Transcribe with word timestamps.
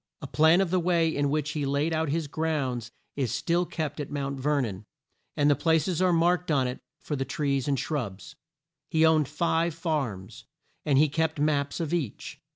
A 0.19 0.25
plan 0.25 0.61
of 0.61 0.71
the 0.71 0.79
way 0.79 1.15
in 1.15 1.29
which 1.29 1.51
he 1.51 1.63
laid 1.63 1.93
out 1.93 2.09
his 2.09 2.25
grounds 2.25 2.89
is 3.15 3.31
still 3.31 3.67
kept 3.67 3.99
at 3.99 4.09
Mount 4.09 4.39
Ver 4.39 4.59
non, 4.61 4.85
and 5.37 5.47
the 5.47 5.55
pla 5.55 5.77
ces 5.77 6.01
are 6.01 6.11
marked 6.11 6.49
on 6.49 6.65
it 6.67 6.79
for 6.97 7.15
the 7.15 7.23
trees 7.23 7.67
and 7.67 7.79
shrubs. 7.79 8.35
He 8.89 9.05
owned 9.05 9.27
five 9.27 9.75
farms, 9.75 10.45
and 10.85 10.97
he 10.97 11.07
kept 11.07 11.39
maps 11.39 11.79
of 11.79 11.93
each. 11.93 12.41